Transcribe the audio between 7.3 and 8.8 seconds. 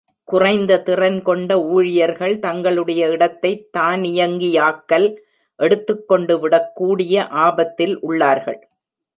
ஆபத்தில் உள்ளார்கள்.